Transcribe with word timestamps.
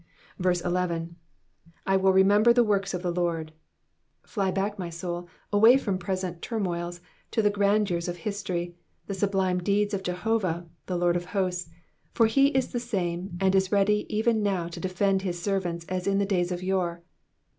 11. 0.43 1.15
*'/ 1.53 1.87
will 2.01 2.11
remember 2.11 2.51
the 2.51 2.65
worJcs 2.65 2.95
of 2.95 3.03
the 3.03 3.11
Lordy 3.13 3.53
Fly 4.25 4.49
back 4.49 4.79
my 4.79 4.89
soul, 4.89 5.27
away 5.53 5.77
from 5.77 5.99
present 5.99 6.41
turmoils, 6.41 7.01
to 7.29 7.43
the 7.43 7.51
grandeurs 7.51 8.07
of 8.07 8.17
history, 8.17 8.75
the 9.05 9.13
sublime 9.13 9.59
deeds 9.59 9.93
of 9.93 10.01
Jehovah, 10.01 10.65
the 10.87 10.97
Lord 10.97 11.15
of 11.15 11.25
Hosts; 11.25 11.69
for 12.15 12.25
he 12.25 12.47
is 12.47 12.69
the 12.71 12.79
same 12.79 13.37
and 13.39 13.53
is 13.53 13.71
ready 13.71 14.07
even 14.09 14.41
now 14.41 14.67
to 14.69 14.79
defend 14.79 15.21
his 15.21 15.39
servants 15.39 15.85
as 15.87 16.07
in 16.07 16.17
days 16.25 16.51
of 16.51 16.63
yore. 16.63 17.03